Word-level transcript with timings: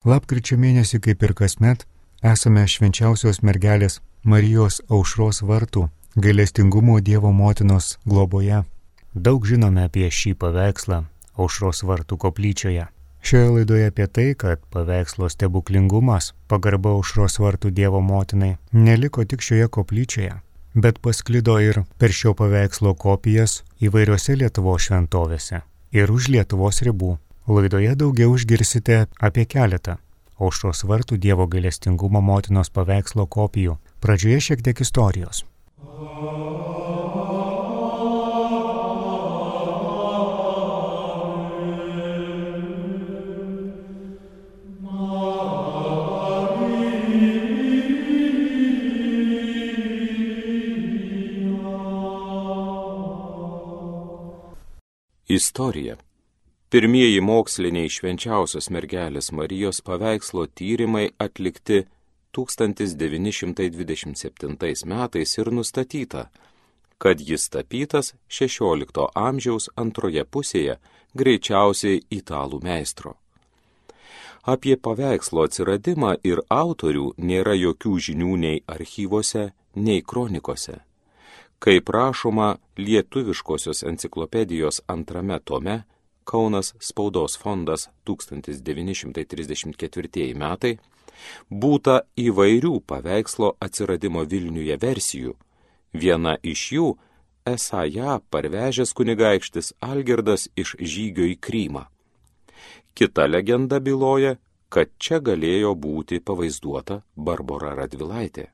Lapkričio 0.00 0.56
mėnesį, 0.56 0.96
kaip 1.04 1.20
ir 1.26 1.34
kasmet, 1.36 1.82
esame 2.24 2.62
švenčiausios 2.64 3.42
mergelės 3.44 3.98
Marijos 4.24 4.78
aušros 4.88 5.42
vartų 5.44 5.82
gailestingumo 6.16 6.94
Dievo 7.04 7.34
motinos 7.36 7.98
globoje. 8.08 8.62
Daug 9.12 9.44
žinome 9.44 9.84
apie 9.84 10.08
šį 10.08 10.32
paveikslą 10.40 11.02
aušros 11.36 11.84
vartų 11.84 12.16
koplyčioje. 12.24 12.88
Šioje 13.20 13.52
laidoje 13.58 13.92
apie 13.92 14.08
tai, 14.08 14.28
kad 14.32 14.64
paveikslo 14.72 15.28
stebuklingumas, 15.28 16.32
pagarba 16.48 16.96
aušros 16.96 17.36
vartų 17.36 17.68
Dievo 17.68 18.00
motinai, 18.00 18.54
neliko 18.72 19.28
tik 19.28 19.44
šioje 19.44 19.68
koplyčioje, 19.68 20.34
bet 20.80 21.04
pasklido 21.04 21.60
ir 21.60 21.84
per 22.00 22.08
šio 22.08 22.32
paveikslo 22.32 22.96
kopijas 22.96 23.60
įvairiose 23.84 24.40
Lietuvo 24.40 24.80
šventovėse 24.80 25.60
ir 25.92 26.08
už 26.08 26.32
Lietuvos 26.32 26.80
ribų. 26.88 27.18
Laidoje 27.50 27.96
daugiau 27.98 28.36
išgirsite 28.38 28.96
apie 29.26 29.42
keletą 29.52 29.96
aušros 30.38 30.84
vartų 30.86 31.16
Dievo 31.18 31.48
gailestingumo 31.50 32.20
motinos 32.22 32.70
paveikslo 32.70 33.26
kopijų. 33.26 33.74
Pradžioje 33.98 34.40
šiek 34.46 34.62
tiek 34.62 34.80
istorijos. 34.86 35.42
Istorija 55.30 55.98
Pirmieji 56.70 57.18
moksliniai 57.18 57.90
švenčiausios 57.90 58.68
mergelės 58.70 59.32
Marijos 59.34 59.82
paveikslo 59.82 60.46
tyrimai 60.54 61.10
atlikti 61.18 61.90
1927 62.38 64.86
metais 64.92 65.34
ir 65.38 65.50
nustatyta, 65.50 66.30
kad 67.02 67.20
jis 67.30 67.50
tapytas 67.50 68.14
XVI 68.28 68.86
amžiaus 69.18 69.66
antroje 69.74 70.24
pusėje, 70.24 70.78
greičiausiai 71.18 72.06
italų 72.20 72.62
meistro. 72.62 73.18
Apie 74.46 74.76
paveikslo 74.76 75.42
atsiradimą 75.50 76.22
ir 76.22 76.38
autorių 76.46 77.18
nėra 77.18 77.54
jokių 77.58 77.98
žinių 77.98 78.36
nei 78.46 78.62
archyvose, 78.70 79.50
nei 79.74 80.06
kronikose. 80.06 80.78
Kaip 81.58 81.90
rašoma 81.90 82.62
lietuviškosios 82.78 83.82
enciklopedijos 83.82 84.86
antrame 84.86 85.42
tome, 85.44 85.82
Kaunas 86.24 86.74
spaudos 86.78 87.38
fondas 87.38 87.88
1934 88.06 90.34
metai, 90.38 90.78
būta 91.50 92.02
įvairių 92.16 92.80
paveikslo 92.86 93.56
atsiradimo 93.60 94.24
Vilniuje 94.24 94.76
versijų. 94.80 95.34
Viena 95.92 96.36
iš 96.42 96.72
jų 96.76 96.96
esą 97.46 97.84
ją 97.88 98.20
parvežęs 98.30 98.92
kunigaikštis 98.94 99.72
Algirdas 99.80 100.48
iš 100.56 100.76
žygio 100.78 101.24
į 101.32 101.36
Krymą. 101.40 101.84
Kita 102.94 103.26
legenda 103.26 103.80
byloja, 103.80 104.36
kad 104.68 104.88
čia 104.98 105.18
galėjo 105.18 105.74
būti 105.74 106.20
pavaizduota 106.20 107.02
Barbara 107.16 107.74
Radvilaitė. 107.74 108.50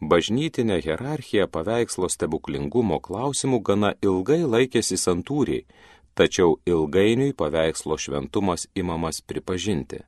Bažnytinė 0.01 0.81
hierarchija 0.83 1.47
paveikslo 1.51 2.09
stebuklingumo 2.09 3.01
klausimų 3.03 3.61
gana 3.67 3.95
ilgai 4.03 4.43
laikėsi 4.47 4.97
santūriai, 4.99 5.65
tačiau 6.15 6.61
ilgainiui 6.67 7.33
paveikslo 7.35 7.97
šventumas 7.99 8.69
imamas 8.75 9.21
pripažinti. 9.21 9.99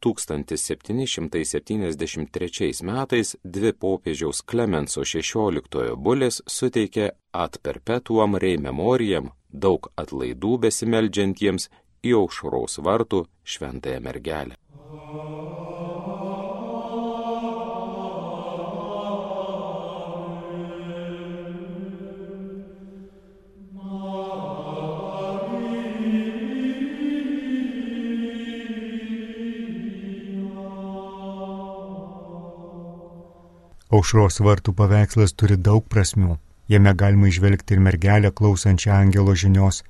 1773 0.00 2.82
metais 2.88 3.36
dvi 3.44 3.72
popiežiaus 3.72 4.42
Klemenso 4.42 5.00
XVI 5.04 5.94
bulės 5.96 6.42
suteikė 6.48 7.10
at 7.32 7.58
perpetuam 7.62 8.36
rei 8.40 8.56
memoriam 8.56 9.30
daug 9.52 9.92
atlaidų 10.00 10.58
besimeldžiantiems 10.64 11.68
į 12.04 12.16
aušros 12.22 12.80
vartų 12.84 13.24
šventąją 13.44 14.00
mergelę. 14.04 14.56
Aušros 33.90 34.38
vartų 34.46 34.72
paveikslas 34.78 35.34
turi 35.34 35.56
daug 35.58 35.82
prasmių. 35.92 36.36
Jame 36.70 36.92
galima 36.94 37.26
išvelgti 37.28 37.74
ir 37.74 37.80
mergelę 37.82 38.30
klausančią 38.30 38.92
angelo 38.94 39.34
žinios, 39.34 39.82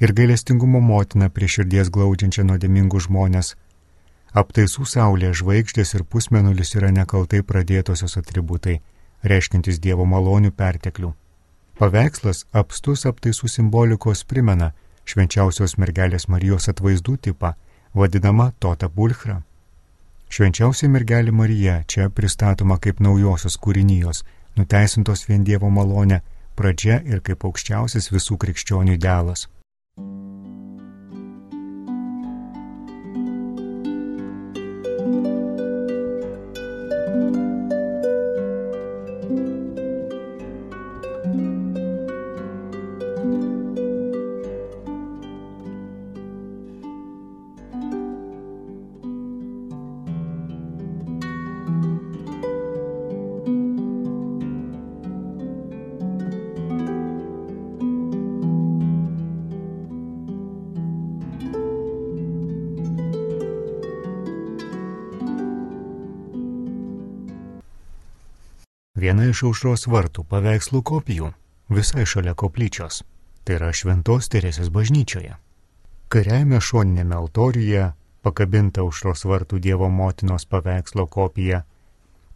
ir 0.00 0.12
gailestingumo 0.12 0.80
motina 0.80 1.28
prie 1.28 1.48
širdies 1.48 1.90
glaudžiančia 1.90 2.44
nuodėmingus 2.48 3.08
žmonės. 3.08 3.54
Aptaisų 4.32 4.86
saulė, 4.88 5.32
žvaigždės 5.36 5.94
ir 5.94 6.04
pusmenulis 6.04 6.74
yra 6.78 6.90
nekaltai 6.90 7.42
pradėtosios 7.44 8.16
atributai, 8.16 8.80
reiškintis 9.22 9.78
Dievo 9.78 10.06
malonių 10.08 10.52
perteklių. 10.56 11.12
Paveikslas 11.78 12.46
apstus 12.52 13.04
aptaisų 13.10 13.48
simbolikos 13.48 14.24
primena 14.24 14.72
švenčiausios 15.04 15.76
mergelės 15.82 16.28
Marijos 16.28 16.68
atvaizdų 16.72 17.16
tipą, 17.28 17.54
vadinama 17.94 18.52
Tota 18.58 18.88
Bulchra. 18.88 19.42
Švenčiausia 20.32 20.88
mergelė 20.88 21.32
Marija 21.32 21.82
čia 21.84 22.08
pristatoma 22.08 22.78
kaip 22.80 23.00
naujosios 23.04 23.58
kūrinijos, 23.60 24.22
nuteisintos 24.56 25.26
vien 25.28 25.44
Dievo 25.44 25.68
malonė, 25.68 26.22
pradžia 26.56 27.02
ir 27.04 27.20
kaip 27.20 27.44
aukščiausias 27.44 28.08
visų 28.12 28.38
krikščionių 28.40 28.96
idealas. 28.96 29.48
Viena 69.02 69.24
iš 69.26 69.40
aušros 69.48 69.88
vartų 69.90 70.22
paveikslų 70.30 70.78
kopijų 70.86 71.32
visai 71.74 72.04
šalia 72.06 72.36
koplyčios, 72.38 73.00
tai 73.42 73.56
yra 73.56 73.72
Šventos 73.74 74.28
Teresės 74.30 74.68
bažnyčioje. 74.70 75.32
Kairiajame 76.12 76.60
šoninėme 76.62 77.16
altoriuje 77.16 77.88
pakabinta 78.22 78.84
aušros 78.84 79.24
vartų 79.26 79.58
Dievo 79.64 79.88
motinos 79.90 80.46
paveikslo 80.46 81.08
kopija. 81.10 81.64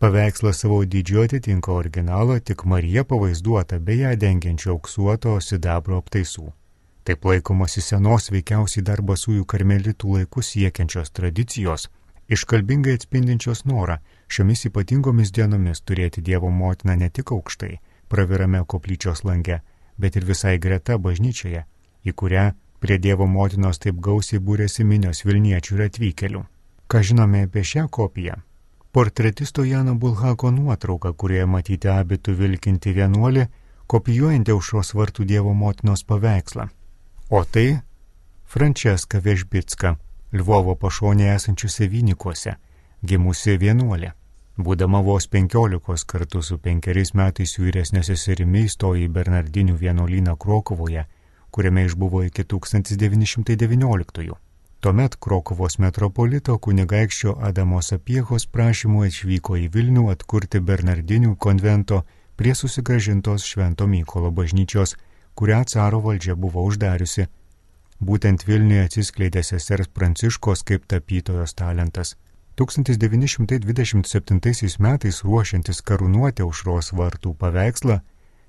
Paveikslas 0.03 0.65
savo 0.65 0.81
dydžiu 0.83 1.23
atitinka 1.23 1.71
originalą, 1.71 2.41
tik 2.41 2.67
Marija 2.67 3.07
pavaizduota 3.07 3.79
be 3.79 4.01
ją 4.01 4.17
dengiančio 4.19 4.75
auksuoto 4.75 5.39
sidabro 5.39 6.03
aptaisų. 6.03 6.51
Taip 7.07 7.31
laikomasi 7.31 7.85
senos 7.93 8.27
veikiausiai 8.35 8.83
dar 8.83 9.07
basųjų 9.07 9.47
karmelitų 9.47 10.19
laikus 10.19 10.51
siekiančios 10.57 11.15
tradicijos, 11.15 11.87
iškalbingai 12.27 12.99
atspindinčios 12.99 13.63
norą 13.71 14.01
šiomis 14.29 14.67
ypatingomis 14.71 15.33
dienomis 15.33 15.83
turėti 15.83 16.23
Dievo 16.23 16.51
motiną 16.51 16.97
ne 16.97 17.11
tik 17.11 17.33
aukštai, 17.33 17.79
pravirame 18.09 18.65
koplyčios 18.65 19.25
lange, 19.25 19.61
bet 19.99 20.17
ir 20.17 20.25
visai 20.25 20.59
greta 20.59 20.99
bažnyčioje, 20.99 21.65
į 22.05 22.13
kurią 22.13 22.51
prie 22.81 22.99
Dievo 22.99 23.27
motinos 23.27 23.79
taip 23.83 24.01
gausiai 24.01 24.41
būrėsi 24.41 24.85
minios 24.85 25.25
Vilniečių 25.25 25.79
ir 25.79 25.87
atvykėlių. 25.89 26.43
Ką 26.87 27.03
žinome 27.03 27.47
apie 27.47 27.65
šią 27.65 27.89
kopiją? 27.91 28.37
Portretisto 28.93 29.65
Jano 29.65 29.95
Bulhako 29.95 30.51
nuotrauka, 30.51 31.13
kurioje 31.13 31.47
matyti 31.47 31.89
abitų 31.93 32.35
vilkinti 32.39 32.95
vienuolį, 32.97 33.47
kopijuojanti 33.87 34.55
aušros 34.55 34.95
vartų 34.95 35.27
Dievo 35.29 35.53
motinos 35.55 36.05
paveikslą. 36.05 36.69
O 37.31 37.43
tai 37.45 37.81
Frančeska 38.47 39.21
Vežbitska, 39.21 39.97
Lvovo 40.33 40.75
pašonėje 40.79 41.35
esančiuose 41.35 41.89
Vynikuose, 41.91 42.55
gimusi 43.11 43.57
vienuolė. 43.63 44.13
Būdama 44.67 45.03
vos 45.05 45.27
penkiolikos 45.33 46.05
kartų 46.11 46.43
su 46.49 46.59
penkeriais 46.67 47.13
metais 47.21 47.53
vyresnė 47.61 48.03
seserimi 48.09 48.65
įstojo 48.69 49.03
į 49.05 49.09
Bernardinių 49.17 49.77
vienuolyną 49.83 50.35
Krokovoje, 50.45 51.05
kuriame 51.51 51.85
išbuvo 51.89 52.23
iki 52.27 52.45
1919. 52.55 54.37
Tuomet 54.81 55.17
Krokovos 55.21 55.79
metropolito 55.85 56.59
kunigaikščio 56.59 57.37
Adamo 57.51 57.81
Sapiehos 57.83 58.47
prašymu 58.47 59.07
atvyko 59.07 59.57
į 59.63 59.71
Vilnių 59.77 60.11
atkurti 60.13 60.61
Bernardinių 60.61 61.37
konvento 61.37 62.03
prie 62.37 62.55
susigražintos 62.55 63.49
Švento 63.49 63.87
Mykolo 63.87 64.31
bažnyčios, 64.31 64.97
kurią 65.35 65.65
caro 65.73 66.01
valdžia 66.05 66.37
buvo 66.37 66.65
uždariusi 66.69 67.29
Būtent 67.97 68.43
Vilniuje 68.45 68.85
atsiskleidė 68.85 69.43
sesers 69.43 69.89
Pranciškos 69.89 70.63
kaip 70.69 70.85
tapytojos 70.87 71.55
talentas. 71.57 72.17
1927 72.57 74.81
metais 74.81 75.21
ruošiantis 75.25 75.83
karūnuoti 75.85 76.41
aušros 76.41 76.93
vartų 76.97 77.35
paveikslą, 77.37 78.01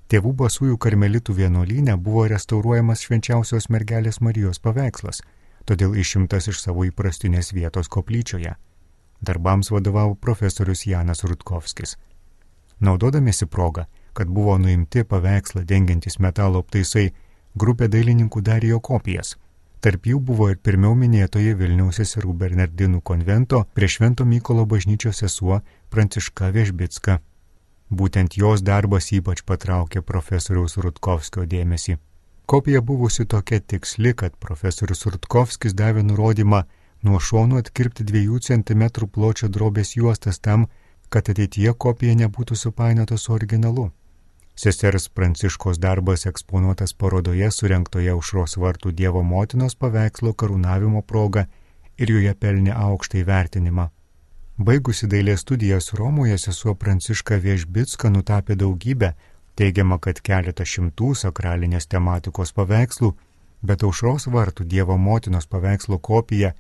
tėvų 0.08 0.32
basųjų 0.42 0.78
karmelitų 0.80 1.36
vienuolynė 1.36 1.98
buvo 2.00 2.24
restauruojamas 2.32 3.04
švenčiausios 3.04 3.68
mergelės 3.68 4.24
Marijos 4.24 4.64
paveikslas, 4.64 5.20
todėl 5.68 5.92
išimtas 6.00 6.48
iš 6.48 6.64
savo 6.64 6.88
įprastinės 6.88 7.52
vietos 7.52 7.92
koplyčioje. 7.92 8.56
Darbams 9.20 9.76
vadovavo 9.76 10.16
profesorius 10.16 10.88
Janas 10.88 11.28
Rutkovskis. 11.28 12.00
Naudodamėsi 12.80 13.44
progą, 13.46 13.92
kad 14.14 14.32
buvo 14.32 14.58
nuimti 14.58 15.04
paveikslą 15.04 15.66
dengiantis 15.68 16.20
metalo 16.24 16.64
aptaisai, 16.64 17.12
grupė 17.60 17.92
dailininkų 17.92 18.42
darė 18.42 18.68
jo 18.72 18.80
kopijas. 18.80 19.36
Tarp 19.88 20.04
jų 20.10 20.18
buvo 20.20 20.50
ir 20.52 20.58
pirmiau 20.68 20.98
minėtoje 21.00 21.54
Vilniaus 21.56 21.96
seserų 22.02 22.34
Bernardinų 22.40 22.98
konvento 23.08 23.62
prie 23.78 23.88
Švento 23.88 24.26
Mykolo 24.28 24.66
bažnyčios 24.68 25.22
sesuo 25.22 25.62
Pranciška 25.96 26.50
Vežbitska. 26.52 27.14
Būtent 28.02 28.36
jos 28.36 28.66
darbas 28.68 29.08
ypač 29.16 29.46
patraukė 29.48 30.02
profesoriaus 30.10 30.76
Rutkovskio 30.84 31.46
dėmesį. 31.54 31.96
Kopija 32.52 32.82
buvusi 32.90 33.24
tokia 33.32 33.62
tiksli, 33.64 34.12
kad 34.12 34.36
profesorius 34.36 35.08
Rutkovskis 35.08 35.78
davė 35.84 36.04
nurodymą 36.10 36.66
nuo 37.08 37.22
šonų 37.30 37.64
atkirpti 37.64 38.04
2 38.12 38.42
cm 38.50 39.08
pločio 39.08 39.48
drobės 39.48 39.96
juostas 39.96 40.44
tam, 40.44 40.68
kad 41.08 41.32
ateityje 41.32 41.78
kopija 41.86 42.20
nebūtų 42.26 42.60
supainiota 42.60 43.16
su 43.16 43.32
originalu. 43.40 43.88
Sesers 44.58 45.10
Pranciškos 45.10 45.78
darbas 45.78 46.26
eksponuotas 46.26 46.94
parodoje 46.94 47.48
surinktoje 47.54 48.14
užros 48.18 48.56
vartų 48.58 48.90
Dievo 49.00 49.22
motinos 49.22 49.76
paveikslo 49.78 50.32
karūnavimo 50.34 51.04
proga 51.12 51.44
ir 52.02 52.10
joje 52.10 52.32
pelnė 52.34 52.72
aukštą 52.74 53.20
įvertinimą. 53.20 53.84
Baigusi 54.58 55.06
dailės 55.12 55.44
studijas 55.46 55.92
Romoje 56.00 56.38
sesuo 56.42 56.74
Pranciška 56.74 57.38
Viešbitska 57.44 58.10
nutapė 58.10 58.58
daugybę, 58.58 59.12
teigiama, 59.62 60.00
kad 60.02 60.22
keletą 60.30 60.66
šimtų 60.66 61.12
sakralinės 61.22 61.86
tematikos 61.86 62.54
paveikslų, 62.58 63.12
bet 63.62 63.86
aušros 63.86 64.26
vartų 64.38 64.66
Dievo 64.72 64.98
motinos 64.98 65.46
paveikslo 65.46 66.00
kopija 66.00 66.56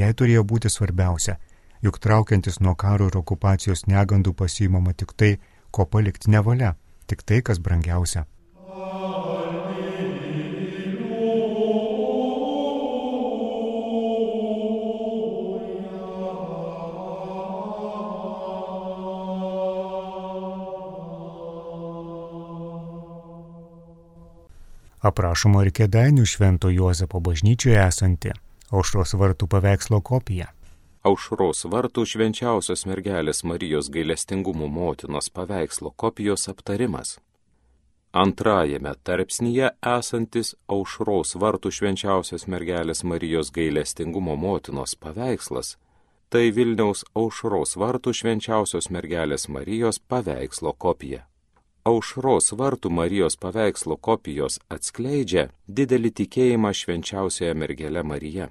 jai 0.00 0.08
turėjo 0.14 0.42
būti 0.42 0.72
svarbiausia, 0.74 1.36
juk 1.80 2.00
traukiantis 2.02 2.58
nuo 2.58 2.74
karo 2.74 3.06
ir 3.06 3.20
okupacijos 3.22 3.86
negandų 3.86 4.34
pasimama 4.34 4.96
tik 4.98 5.14
tai, 5.14 5.30
ko 5.70 5.86
palikti 5.86 6.34
nevalia 6.34 6.74
tik 7.06 7.22
tai, 7.26 7.42
kas 7.42 7.60
brangiausia. 7.62 8.26
Aprašoma 25.06 25.62
ir 25.62 25.70
kėdainių 25.70 26.24
švento 26.26 26.72
Juozapo 26.72 27.20
bažnyčioje 27.22 27.78
esanti 27.78 28.32
aušros 28.74 29.14
vartų 29.14 29.46
paveikslo 29.52 30.00
kopija 30.02 30.50
aušros 31.06 31.60
vartų 31.70 32.02
švenčiausios 32.10 32.82
mergelės 32.88 33.44
Marijos 33.46 33.86
gailestingumo 33.94 34.66
motinos 34.66 35.28
paveikslo 35.30 35.92
kopijos 36.02 36.48
aptarimas. 36.50 37.18
Antrajame 38.22 38.94
tarpsnyje 39.06 39.70
esantis 39.92 40.54
aušros 40.72 41.36
vartų 41.42 41.70
švenčiausios 41.78 42.48
mergelės 42.50 43.04
Marijos 43.04 43.52
gailestingumo 43.54 44.34
motinos 44.36 44.96
paveikslas- 44.96 45.76
tai 46.30 46.50
Vilniaus 46.56 47.04
aušros 47.14 47.76
vartų 47.82 48.10
švenčiausios 48.20 48.90
mergelės 48.90 49.48
Marijos 49.48 50.00
paveikslo 50.10 50.72
kopija. 50.72 51.22
Aušros 51.84 52.50
vartų 52.50 52.90
Marijos 52.90 53.36
paveikslo 53.36 53.96
kopijos 53.96 54.58
atskleidžia 54.68 55.50
didelį 55.70 56.10
tikėjimą 56.18 56.70
švenčiausioje 56.74 57.54
mergelė 57.54 58.02
Marija 58.02 58.48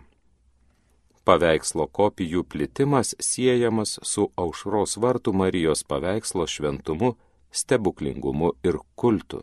paveikslo 1.25 1.87
kopijų 1.87 2.43
plitimas 2.43 3.15
siejamas 3.19 3.99
su 4.03 4.29
aušros 4.37 4.97
vartų 5.01 5.33
Marijos 5.33 5.83
paveikslo 5.83 6.47
šventumu, 6.47 7.15
stebuklingumu 7.51 8.51
ir 8.63 8.77
kultu. 8.95 9.41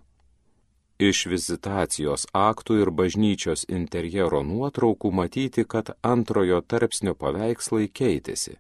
Iš 1.03 1.27
vizitacijos 1.27 2.27
aktų 2.37 2.83
ir 2.85 2.91
bažnyčios 2.95 3.65
interjero 3.69 4.43
nuotraukų 4.47 5.11
matyti, 5.11 5.65
kad 5.65 5.91
antrojo 6.03 6.61
tarpsnio 6.63 7.15
paveikslai 7.19 7.89
keitėsi. 7.89 8.59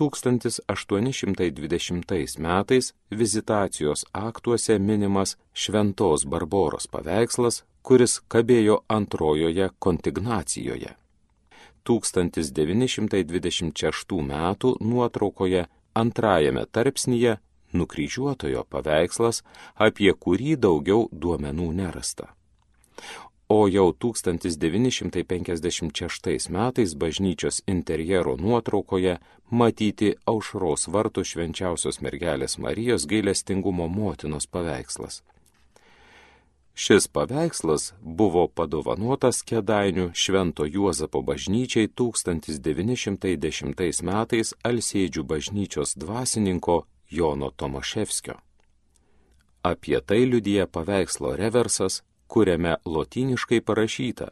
1820 0.00 2.38
metais 2.38 2.94
vizitacijos 3.10 4.04
aktuose 4.12 4.78
minimas 4.78 5.36
Šventos 5.52 6.24
Barboros 6.24 6.86
paveikslas, 6.88 7.64
kuris 7.82 8.20
kabėjo 8.28 8.84
antrojoje 8.88 9.70
kontignacijoje. 9.78 10.99
1926 11.84 14.20
m. 14.20 14.56
nuotraukoje 14.80 15.66
antrajame 15.94 16.66
tarpsnyje 16.72 17.36
nukryžiuotojo 17.72 18.64
paveikslas, 18.70 19.42
apie 19.74 20.12
kurį 20.12 20.56
daugiau 20.56 21.08
duomenų 21.12 21.72
nerasta. 21.82 22.26
O 23.50 23.68
jau 23.68 23.92
1956 23.92 26.50
metais 26.54 26.94
bažnyčios 26.94 27.62
interjero 27.66 28.36
nuotraukoje 28.36 29.18
matyti 29.50 30.14
aušros 30.26 30.88
vartų 30.94 31.24
švenčiausios 31.26 32.00
mergelės 32.00 32.58
Marijos 32.62 33.06
gailestingumo 33.10 33.88
motinos 33.88 34.46
paveikslas. 34.46 35.22
Šis 36.74 37.08
paveikslas 37.12 37.92
buvo 38.00 38.48
padovanotas 38.48 39.42
Kedainių 39.42 40.10
Švento 40.14 40.64
Juozapo 40.64 41.22
bažnyčiai 41.22 41.88
1910 41.88 44.02
metais 44.02 44.54
Alsėdžių 44.64 45.24
bažnyčios 45.24 45.94
dvasininko 45.96 46.86
Jono 47.10 47.50
Tomaševskio. 47.50 48.34
Apie 49.62 50.00
tai 50.00 50.24
liudyja 50.24 50.66
paveikslo 50.66 51.36
reversas, 51.36 52.02
kuriame 52.26 52.76
lotyniškai 52.86 53.60
parašyta. 53.60 54.30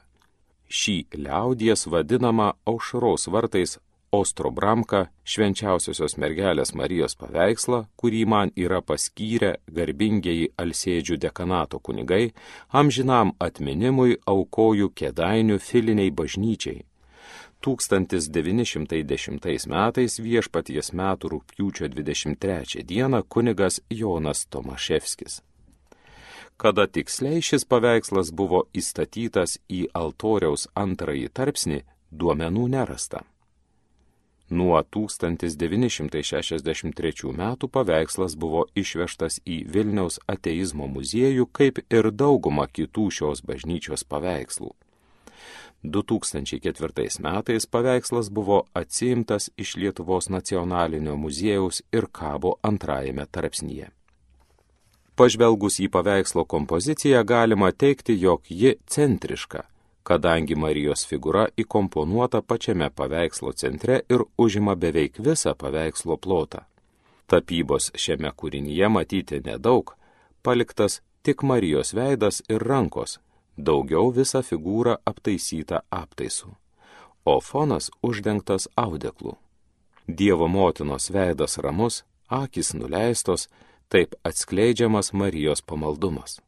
Šį 0.69 1.07
liaudies 1.17 1.87
vadinama 1.87 2.53
aušros 2.69 3.29
vartais 3.33 3.79
Ostrobramka 4.13 5.07
švenčiausiosios 5.29 6.15
mergelės 6.17 6.73
Marijos 6.73 7.13
paveikslą, 7.21 7.83
kurį 8.01 8.25
man 8.25 8.49
yra 8.57 8.81
paskyrę 8.81 9.59
garbingieji 9.69 10.49
Alsėdžių 10.57 11.19
dekanato 11.21 11.79
kunigai, 11.79 12.33
amžinam 12.73 13.35
atminimui 13.39 14.17
aukoju 14.25 14.89
kėdainių 14.97 15.59
filiniai 15.61 16.11
bažnyčiai. 16.11 16.85
1910 17.61 19.67
metais 19.69 20.21
viešpaties 20.23 20.93
metų 20.95 21.29
rūpjūčio 21.35 21.89
23 21.93 22.85
dieną 22.89 23.23
kunigas 23.29 23.81
Jonas 23.91 24.47
Tomaševskis. 24.47 25.43
Kada 26.57 26.87
tiksliai 26.87 27.43
šis 27.45 27.65
paveikslas 27.69 28.33
buvo 28.33 28.69
įstatytas 28.73 29.59
į 29.69 29.89
altoriaus 29.93 30.69
antrąjį 30.75 31.29
tarpsnį, 31.29 31.83
duomenų 32.11 32.69
nerasta. 32.73 33.23
Nuo 34.49 34.81
1963 34.81 37.37
metų 37.37 37.69
paveikslas 37.69 38.33
buvo 38.41 38.65
išvežtas 38.73 39.45
į 39.45 39.69
Vilniaus 39.69 40.17
ateizmo 40.25 40.89
muziejų, 40.89 41.45
kaip 41.53 41.85
ir 41.93 42.09
dauguma 42.11 42.65
kitų 42.67 43.11
šios 43.13 43.45
bažnyčios 43.45 44.09
paveikslų. 44.09 44.73
2004 45.85 47.21
metais 47.21 47.67
paveikslas 47.67 48.31
buvo 48.33 48.65
atsiimtas 48.75 49.51
iš 49.57 49.77
Lietuvos 49.77 50.29
nacionalinio 50.33 51.17
muziejaus 51.17 51.83
ir 51.93 52.07
kabo 52.13 52.55
antrajame 52.63 53.27
tarpsnyje. 53.31 53.91
Pažvelgus 55.15 55.81
į 55.85 55.89
paveikslo 55.93 56.45
kompoziciją 56.45 57.25
galima 57.25 57.73
teikti, 57.73 58.17
jog 58.17 58.43
ji 58.49 58.77
centriška 58.87 59.63
kadangi 60.09 60.57
Marijos 60.57 61.05
figūra 61.09 61.49
įkomponuota 61.61 62.41
pačiame 62.41 62.89
paveikslo 63.01 63.53
centre 63.53 64.01
ir 64.15 64.25
užima 64.41 64.75
beveik 64.85 65.21
visą 65.27 65.53
paveikslo 65.63 66.17
plotą. 66.17 66.63
Tapybos 67.29 67.91
šiame 68.05 68.31
kūrinyje 68.41 68.89
matyti 68.89 69.43
nedaug, 69.45 69.93
paliktas 70.43 71.03
tik 71.23 71.45
Marijos 71.51 71.93
veidas 71.99 72.41
ir 72.49 72.65
rankos, 72.71 73.19
daugiau 73.57 74.09
visa 74.21 74.41
figūra 74.41 74.97
aptaisyta 75.05 75.83
aptaisu, 76.01 76.55
o 77.25 77.37
fonas 77.45 77.91
uždengtas 78.03 78.71
audeklu. 78.77 79.37
Dievo 80.09 80.49
motinos 80.49 81.13
veidas 81.13 81.61
ramus, 81.61 82.05
akis 82.29 82.73
nuleistos, 82.73 83.51
taip 83.93 84.17
atskleidžiamas 84.25 85.13
Marijos 85.13 85.61
pamaldumas 85.61 86.41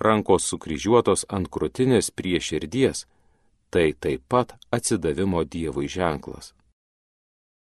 rankos 0.00 0.48
sukryžiuotos 0.50 1.26
ant 1.28 1.50
krūtinės 1.52 2.10
prie 2.16 2.40
širdies, 2.40 3.06
tai 3.70 3.92
taip 4.00 4.24
pat 4.28 4.56
atsidavimo 4.72 5.44
Dievui 5.44 5.88
ženklas. 5.88 6.54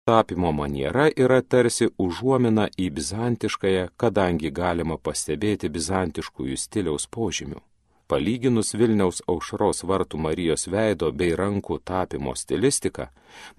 Tapimo 0.09 0.53
maniera 0.53 1.11
yra 1.25 1.43
tarsi 1.43 1.91
užuomina 2.01 2.69
į 2.81 2.87
bizantiškąją, 2.97 3.89
kadangi 4.01 4.51
galima 4.61 4.97
pastebėti 4.97 5.69
bizantiškųjų 5.69 6.57
stiliaus 6.57 7.05
požymių. 7.17 7.61
Palyginus 8.09 8.73
Vilniaus 8.73 9.21
aušros 9.29 9.85
vartų 9.85 10.17
Marijos 10.25 10.65
veido 10.73 11.11
bei 11.13 11.35
rankų 11.37 11.77
tapimo 11.85 12.33
stilistiką, 12.41 13.11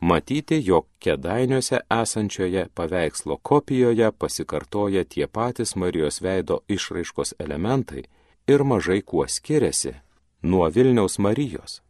matyti, 0.01 0.57
jog 0.71 0.88
kedainiuose 1.05 1.83
esančioje 2.01 2.65
paveikslo 2.74 3.38
kopijoje 3.38 4.09
pasikartoja 4.12 5.05
tie 5.05 5.27
patys 5.27 5.75
Marijos 5.75 6.17
veido 6.25 6.63
išraiškos 6.77 7.36
elementai 7.45 8.07
ir 8.50 8.63
mažai 8.63 9.01
kuo 9.01 9.27
skiriasi 9.27 9.94
nuo 10.41 10.70
Vilniaus 10.75 11.20
Marijos. 11.20 11.82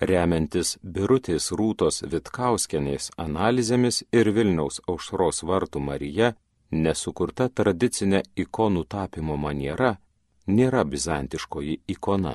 Remiantis 0.00 0.74
Birutės 0.82 1.52
Rūtos 1.54 2.02
Vitkauskienės 2.10 3.12
analizėmis 3.24 4.02
ir 4.12 4.32
Vilniaus 4.34 4.80
aušros 4.90 5.44
vartų 5.46 5.80
Marija, 5.80 6.32
nesukurta 6.70 7.46
tradicinė 7.48 8.24
ikonų 8.34 8.82
tapimo 8.90 9.36
maniera, 9.36 9.94
nėra 10.46 10.82
bizantiškoji 10.84 11.78
ikona. 11.94 12.34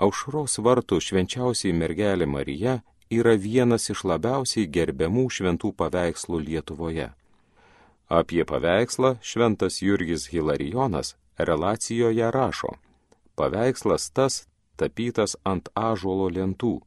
Aušros 0.00 0.56
vartų 0.64 1.02
švenčiausiai 1.04 1.76
mergelė 1.76 2.26
Marija 2.26 2.80
yra 3.12 3.36
vienas 3.36 3.90
iš 3.92 4.06
labiausiai 4.08 4.64
gerbiamų 4.66 5.28
šventų 5.28 5.74
paveikslų 5.76 6.40
Lietuvoje. 6.48 7.10
Apie 8.08 8.44
paveikslą 8.48 9.18
šventas 9.20 9.82
Jurgis 9.84 10.30
Hilarijonas 10.32 11.18
relacijoje 11.44 12.30
rašo, 12.30 12.74
paveikslas 13.36 14.10
tas 14.10 14.44
tapytas 14.76 15.36
ant 15.44 15.68
ažuolo 15.74 16.28
lentų, 16.36 16.78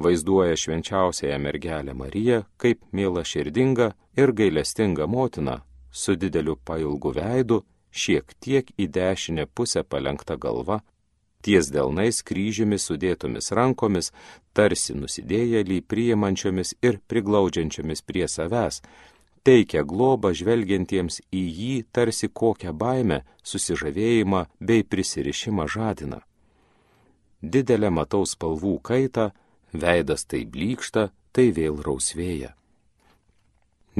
vaizduoja 0.00 0.56
švenčiausiąją 0.56 1.38
mergelę 1.46 1.94
Mariją 1.94 2.44
kaip 2.62 2.84
mėla 2.92 3.24
širdinga 3.26 3.92
ir 4.16 4.32
gailestinga 4.32 5.06
motina, 5.06 5.60
su 5.90 6.14
dideliu 6.16 6.56
pailgu 6.56 7.12
veidu, 7.16 7.64
šiek 7.90 8.34
tiek 8.40 8.70
į 8.78 8.86
dešinę 8.94 9.46
pusę 9.54 9.82
palenkta 9.82 10.36
galva, 10.36 10.80
ties 11.42 11.70
delnais 11.74 12.22
kryžiumi 12.22 12.78
sudėtomis 12.78 13.50
rankomis, 13.56 14.12
tarsi 14.54 14.94
nusidėjėlį 14.94 15.80
priimančiomis 15.90 16.76
ir 16.86 17.00
priglaudžiančiomis 17.10 18.04
prie 18.06 18.26
savęs, 18.28 18.82
teikia 19.46 19.84
globą 19.84 20.32
žvelgiantiems 20.36 21.20
į 21.32 21.42
jį 21.60 21.74
tarsi 21.92 22.28
kokią 22.28 22.72
baimę, 22.76 23.22
susižavėjimą 23.42 24.44
bei 24.60 24.84
prisirišimą 24.84 25.66
žadina. 25.68 26.20
Didelę 27.40 27.90
matau 27.90 28.26
spalvų 28.28 28.78
kaitą, 28.84 29.30
veidas 29.72 30.26
tai 30.28 30.44
blykšta, 30.44 31.08
tai 31.32 31.50
vėl 31.56 31.80
rausvėja. 31.80 32.54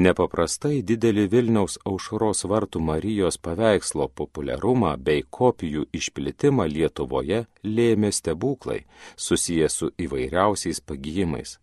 Nepaprastai 0.00 0.84
didelį 0.86 1.24
Vilniaus 1.32 1.74
aušros 1.84 2.44
vartų 2.46 2.80
Marijos 2.80 3.40
paveikslo 3.42 4.06
populiarumą 4.14 4.92
bei 4.96 5.24
kopijų 5.38 5.88
išplitimą 5.92 6.68
Lietuvoje 6.70 7.40
lėmė 7.64 8.12
stebuklai 8.14 8.84
susijęs 9.16 9.80
su 9.80 9.90
įvairiausiais 9.98 10.80
pagyjimais. 10.80 11.58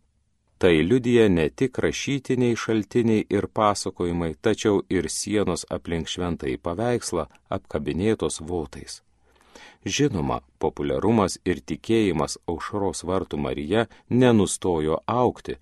Tai 0.57 0.83
liudija 0.89 1.27
ne 1.29 1.49
tik 1.49 1.77
rašytiniai 1.85 2.55
šaltiniai 2.57 3.25
ir 3.29 3.45
pasakojimai, 3.59 4.31
tačiau 4.41 4.79
ir 4.89 5.09
sienos 5.13 5.67
aplink 5.69 6.09
šventąjį 6.09 6.57
paveikslą 6.65 7.27
apkabinėtos 7.57 8.41
votais. 8.41 9.03
Žinoma, 9.85 10.39
populiarumas 10.59 11.37
ir 11.45 11.61
tikėjimas 11.61 12.39
aušros 12.49 13.03
vartų 13.05 13.37
Marija 13.45 13.85
nenustojo 14.09 14.97
aukti, 15.05 15.59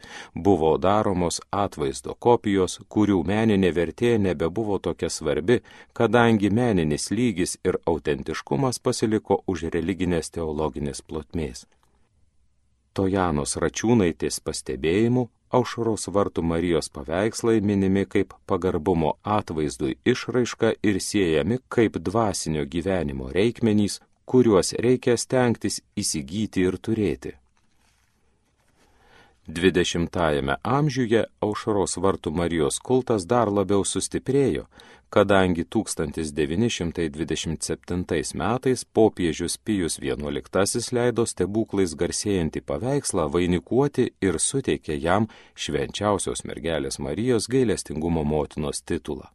buvo 0.48 0.72
daromos 0.88 1.42
atvaizdo 1.52 2.16
kopijos, 2.16 2.80
kurių 2.88 3.22
meninė 3.28 3.76
vertė 3.76 4.16
nebebuvo 4.18 4.80
tokia 4.80 5.12
svarbi, 5.12 5.60
kadangi 5.94 6.50
meninis 6.50 7.12
lygis 7.12 7.60
ir 7.68 7.82
autentiškumas 7.86 8.80
pasiliko 8.80 9.44
už 9.46 9.70
religinės 9.76 10.32
teologinės 10.32 11.04
plotmės. 11.04 11.68
Tojanos 12.96 13.58
Račiūnaitės 13.60 14.40
pastebėjimu 14.48 15.26
aušros 15.58 16.08
vartų 16.16 16.44
Marijos 16.52 16.88
paveikslai 16.96 17.60
minimi 17.62 18.06
kaip 18.08 18.34
pagarbumo 18.50 19.16
atvaizdui 19.38 19.98
išraiška 20.14 20.74
ir 20.90 21.00
siejami 21.04 21.60
kaip 21.76 22.00
dvasinio 22.10 22.64
gyvenimo 22.76 23.32
reikmenys, 23.36 24.00
kuriuos 24.26 24.74
reikia 24.86 25.18
stengtis 25.20 25.82
įsigyti 26.00 26.64
ir 26.70 26.80
turėti. 26.88 27.36
20-ame 29.48 30.56
amžiuje 30.66 31.26
aušros 31.46 31.98
vartų 32.02 32.32
Marijos 32.34 32.80
kultas 32.82 33.30
dar 33.30 33.46
labiau 33.54 33.86
sustiprėjo, 33.86 34.66
kadangi 35.14 35.62
1927 35.70 38.34
metais 38.34 38.86
popiežius 38.86 39.58
Pijus 39.58 40.00
XI 40.02 40.96
leido 40.98 41.26
stebuklais 41.30 41.94
garsėjantį 41.94 42.62
paveikslą 42.66 43.30
vainikuoti 43.30 44.14
ir 44.22 44.40
suteikė 44.42 44.98
jam 44.98 45.28
švenčiausios 45.54 46.44
mergelės 46.44 47.00
Marijos 47.00 47.48
gailestingumo 47.48 48.24
motinos 48.24 48.82
titulą. 48.82 49.30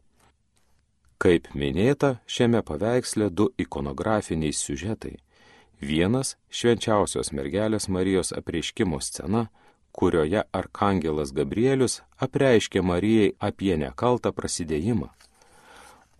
Kaip 1.21 1.47
minėta, 1.55 2.19
šiame 2.27 2.61
paveiksle 2.65 3.29
du 3.29 3.49
ikonografiniai 3.57 4.51
siužetai. 4.51 5.17
Vienas- 5.79 6.35
švenčiausios 6.57 7.31
mergelės 7.31 7.87
Marijos 7.87 8.33
apreiškimo 8.35 8.99
scena– 8.99 9.47
kurioje 9.91 10.43
arkangelas 10.51 11.33
Gabrielius 11.33 12.01
apreiškė 12.25 12.81
Marijai 12.81 13.33
apie 13.39 13.75
nekaltą 13.77 14.31
prasidėjimą. 14.31 15.09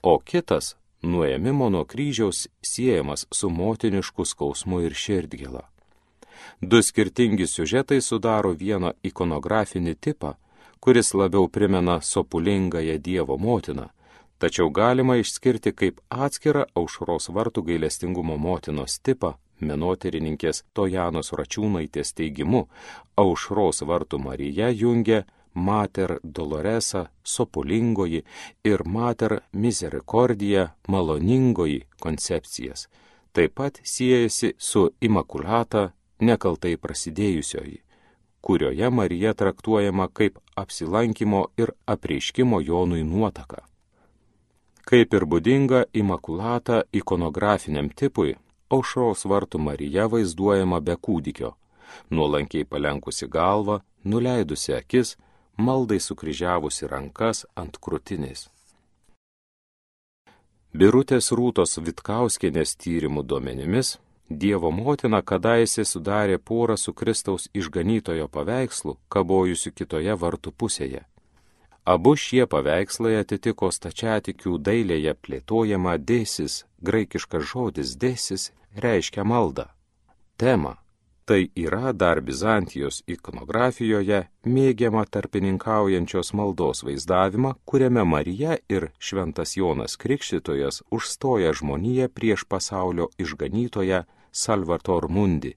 O 0.04 0.20
kitas- 0.20 0.76
nuėmimo 1.12 1.70
nuo 1.70 1.86
kryžiaus 1.86 2.48
siejamas 2.62 3.26
su 3.32 3.50
motinišku 3.50 4.26
skausmu 4.26 4.82
ir 4.86 4.94
širdgėla. 5.04 5.64
Du 6.62 6.82
skirtingi 6.82 7.48
siužetai 7.48 8.02
sudaro 8.02 8.54
vieną 8.54 8.92
ikonografinį 9.04 9.96
tipą, 9.96 10.36
kuris 10.80 11.14
labiau 11.14 11.48
primena 11.48 12.02
sopulingąją 12.02 12.98
Dievo 12.98 13.38
motiną, 13.38 13.90
tačiau 14.40 14.70
galima 14.70 15.16
išskirti 15.22 15.72
kaip 15.72 16.02
atskirą 16.10 16.66
aušros 16.76 17.30
vartų 17.30 17.64
gailestingumo 17.70 18.38
motinos 18.38 19.00
tipą 19.00 19.36
menotyrininkės 19.62 20.64
Tojanos 20.74 21.32
Račiūnaitės 21.38 22.14
teigimu, 22.18 22.68
aušros 23.18 23.84
vartų 23.88 24.20
Marija 24.20 24.70
jungia 24.70 25.24
Mater 25.54 26.18
Doloresa 26.24 27.06
sopulingoji 27.24 28.24
ir 28.64 28.84
Mater 28.86 29.40
Misericordija 29.54 30.68
maloningoji 30.88 31.82
koncepcijas. 32.00 32.88
Taip 33.34 33.56
pat 33.56 33.80
siejasi 33.84 34.54
su 34.58 34.90
Imakulata 35.02 35.92
nekaltai 36.20 36.76
prasidėjusioji, 36.78 37.82
kurioje 38.42 38.90
Marija 38.90 39.34
traktuojama 39.34 40.08
kaip 40.14 40.40
apsilankimo 40.56 41.46
ir 41.58 41.72
apreiškimo 41.86 42.62
Jonui 42.62 43.04
nuotaka. 43.04 43.66
Kaip 44.86 45.14
ir 45.14 45.26
būdinga 45.26 45.84
Imakulata 45.94 46.84
ikonografiniam 46.94 47.90
tipui, 47.90 48.36
aušros 48.76 49.26
vartų 49.32 49.62
Marija 49.68 50.08
vaizduojama 50.12 50.80
be 50.82 50.96
kūdikio, 50.96 51.54
nuolankiai 52.10 52.66
palenkusi 52.66 53.28
galvą, 53.28 53.82
nuleidusi 54.04 54.76
akis, 54.78 55.18
maldai 55.58 56.00
sukryžiavusi 56.00 56.88
rankas 56.92 57.46
ant 57.56 57.78
krūtinės. 57.84 58.48
Birutės 60.72 61.34
Rūtos 61.36 61.76
Vitkauskienės 61.84 62.78
tyrimų 62.80 63.26
duomenimis 63.28 63.98
Dievo 64.32 64.70
motina 64.72 65.20
kadaise 65.22 65.84
sudarė 65.84 66.38
porą 66.40 66.78
su 66.78 66.94
Kristaus 66.94 67.50
išganytojo 67.54 68.30
paveikslu, 68.32 68.96
kabojusiu 69.12 69.74
kitoje 69.76 70.16
vartų 70.16 70.54
pusėje. 70.56 71.02
Abu 71.84 72.16
šie 72.16 72.46
paveikslai 72.46 73.16
atitiko 73.22 73.72
stačiatikių 73.74 74.60
dailėje 74.62 75.16
plėtojama 75.26 75.98
dėsis, 75.98 76.66
graikiškas 76.86 77.48
žodis 77.54 77.96
dėsis 77.98 78.52
reiškia 78.78 79.26
maldą. 79.26 79.66
Tema 80.38 80.78
tai 81.32 81.50
yra 81.56 81.94
dar 81.94 82.20
Bizantijos 82.22 82.98
ikonografijoje 83.08 84.18
mėgiama 84.44 85.06
tarpininkaujančios 85.08 86.34
maldos 86.36 86.84
vaizdavimą, 86.84 87.54
kuriame 87.66 88.04
Marija 88.04 88.58
ir 88.70 88.90
Šventas 89.00 89.56
Jonas 89.56 89.96
Krikštytojas 90.02 90.82
užstoja 90.92 91.54
žmoniją 91.56 92.10
prieš 92.12 92.44
pasaulio 92.52 93.08
išganytoją 93.18 94.04
Salvator 94.32 95.08
Mundi. 95.08 95.54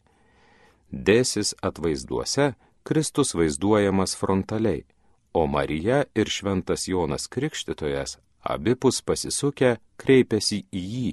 Desis 0.91 1.57
atvaizduose 1.61 2.53
Kristus 2.87 3.35
vaizduojamas 3.35 4.15
frontaliai, 4.21 4.85
o 5.35 5.47
Marija 5.47 6.05
ir 6.15 6.31
Šventas 6.31 6.89
Jonas 6.89 7.29
Krikštytojas 7.29 8.19
abipus 8.55 9.03
pasisukę 9.03 9.77
kreipiasi 10.01 10.65
į 10.73 10.87
jį 10.95 11.13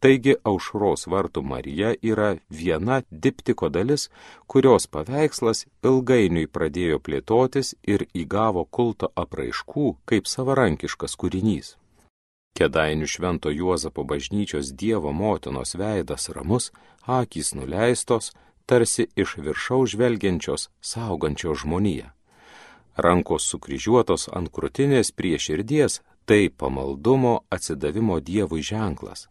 Taigi 0.00 0.32
aušros 0.48 1.04
vartų 1.12 1.42
Marija 1.44 1.90
yra 2.00 2.30
viena 2.48 3.02
diptiko 3.10 3.68
dalis, 3.68 4.06
kurios 4.48 4.86
paveikslas 4.88 5.66
ilgainiui 5.84 6.46
pradėjo 6.48 7.00
plėtotis 7.04 7.74
ir 7.94 8.06
įgavo 8.22 8.64
kulto 8.64 9.10
apraiškų 9.22 9.88
kaip 10.08 10.30
savarankiškas 10.34 11.16
kūrinys. 11.20 11.74
Kedainių 12.56 13.08
švento 13.12 13.52
Juozapo 13.52 14.04
bažnyčios 14.04 14.72
Dievo 14.72 15.12
motinos 15.12 15.76
veidas 15.76 16.30
ramus, 16.32 16.72
akys 17.04 17.52
nuleistos, 17.54 18.32
tarsi 18.66 19.06
iš 19.16 19.36
viršaus 19.44 19.92
žvelgiančios, 19.92 20.70
saugančios 20.80 21.60
žmoniją. 21.66 22.08
Rankos 22.96 23.46
sukryžiuotos 23.50 24.28
ant 24.32 24.50
krūtinės 24.50 25.12
prie 25.12 25.38
širdies- 25.38 26.00
tai 26.26 26.48
pamaldumo 26.48 27.40
atsidavimo 27.50 28.20
Dievui 28.20 28.62
ženklas. 28.62 29.28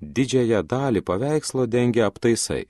Didžiąją 0.00 0.62
dalį 0.62 1.00
paveikslo 1.00 1.66
dengia 1.66 2.06
aptaisai. 2.06 2.64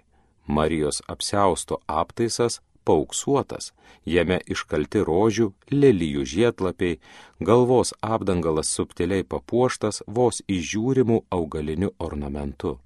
Marijos 0.46 1.02
apsiausto 1.08 1.80
aptaisas 1.86 2.60
pauksuotas, 2.84 3.72
jame 4.04 4.40
iškalti 4.46 5.02
rožių, 5.06 5.52
lelyjų 5.70 6.24
žiedlapiai, 6.34 6.98
galvos 7.40 7.94
apdangalas 8.02 8.72
subtiliai 8.76 9.24
papuoštas 9.24 10.02
vos 10.06 10.42
įžiūrimų 10.48 11.22
augaliniu 11.30 11.92
ornamentu. 11.98 12.78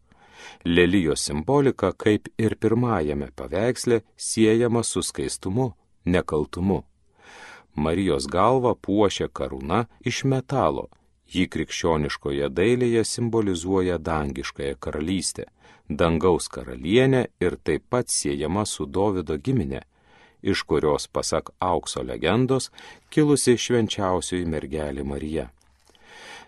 Lelyjos 0.64 1.24
simbolika, 1.26 1.92
kaip 1.92 2.28
ir 2.38 2.56
pirmajame 2.60 3.30
paveiksle, 3.36 4.02
siejama 4.16 4.84
su 4.84 5.02
skaistumu, 5.02 5.72
nekaltumu. 6.04 6.84
Marijos 7.76 8.26
galva 8.26 8.74
puošia 8.74 9.28
karūna 9.28 9.84
iš 10.04 10.24
metalo, 10.24 10.88
Ji 11.26 11.48
krikščioniškoje 11.50 12.48
dailėje 12.54 13.02
simbolizuoja 13.04 13.98
dangiškąją 13.98 14.76
karalystę, 14.78 15.46
dangaus 15.88 16.46
karalienę 16.48 17.26
ir 17.42 17.56
taip 17.66 17.82
pat 17.90 18.10
siejama 18.10 18.62
su 18.66 18.86
Dovido 18.86 19.34
giminė, 19.34 19.82
iš 20.42 20.62
kurios, 20.62 21.08
pasak 21.08 21.50
aukso 21.58 22.04
legendos, 22.06 22.70
kilusi 23.10 23.56
švenčiausioji 23.58 24.46
mergelė 24.46 25.02
Marija. 25.02 25.50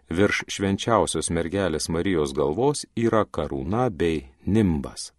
Virš 0.08 0.44
švenčiausios 0.48 1.28
mergelės 1.34 1.90
Marijos 1.90 2.32
galvos 2.32 2.86
yra 2.96 3.26
karūna 3.26 3.90
bei 3.90 4.28
nimbas. 4.46 5.10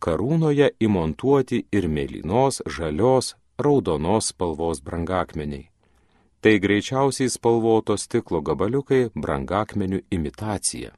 Karūnoje 0.00 0.72
įmontuoti 0.80 1.66
ir 1.72 1.86
mėlynos, 1.88 2.62
žalios, 2.66 3.36
raudonos 3.58 4.32
spalvos 4.32 4.82
brangakmeniai. 4.82 5.70
Tai 6.40 6.58
greičiausiai 6.58 7.30
spalvoto 7.32 7.96
stiklo 7.96 8.42
gabaliukai 8.44 9.08
brangakmenių 9.16 10.02
imitacija. 10.10 10.92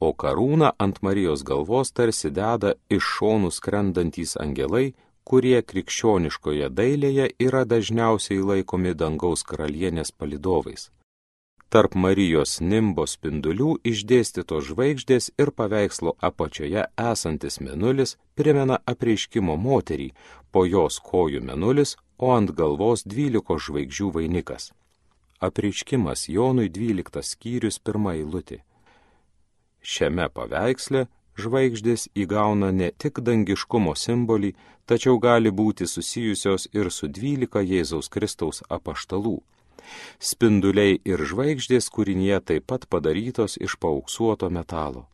O 0.00 0.12
karūną 0.12 0.74
ant 0.78 1.00
Marijos 1.02 1.42
galvos 1.42 1.90
tarsi 1.92 2.30
deda 2.30 2.74
iš 2.90 3.06
šonų 3.16 3.50
skrendantys 3.50 4.36
angelai, 4.36 4.92
kurie 5.24 5.62
krikščioniškoje 5.62 6.68
dailėje 6.70 7.30
yra 7.48 7.64
dažniausiai 7.64 8.44
laikomi 8.50 8.94
dangaus 8.94 9.42
karalienės 9.48 10.12
palidovais. 10.12 10.90
Tarp 11.68 11.92
Marijos 12.00 12.62
nimbo 12.64 13.04
spindulių 13.04 13.74
išdėstytos 13.90 14.70
žvaigždės 14.70 15.26
ir 15.36 15.50
paveikslo 15.52 16.14
apačioje 16.28 16.86
esantis 16.96 17.60
menulis 17.60 18.14
primena 18.40 18.78
apreiškimo 18.88 19.56
moterį, 19.60 20.06
po 20.50 20.62
jos 20.64 20.96
kojų 21.04 21.42
menulis, 21.44 21.92
o 22.16 22.30
ant 22.32 22.54
galvos 22.56 23.04
dvylikos 23.04 23.66
žvaigždžių 23.66 24.08
vainikas. 24.14 24.70
Apreiškimas 25.44 26.24
Jonui 26.32 26.70
dvyliktas 26.72 27.34
skyrius 27.36 27.76
pirmą 27.84 28.16
eilutį. 28.16 28.62
Šiame 29.84 30.30
paveiksle 30.32 31.04
žvaigždės 31.36 32.08
įgauna 32.16 32.72
ne 32.72 32.88
tik 32.96 33.20
dangiškumo 33.20 33.92
simbolį, 33.92 34.54
tačiau 34.88 35.20
gali 35.20 35.52
būti 35.52 35.84
susijusios 35.84 36.70
ir 36.72 36.88
su 36.88 37.12
dvylika 37.12 37.60
Jėzaus 37.60 38.08
Kristaus 38.08 38.64
apaštalų. 38.72 39.36
Spinduliai 40.18 40.98
ir 41.04 41.22
žvaigždės 41.30 41.90
kūrinėje 41.94 42.40
taip 42.52 42.66
pat 42.72 42.88
padarytos 42.90 43.58
iš 43.60 43.76
paauksuoto 43.82 44.50
metalo. 44.50 45.06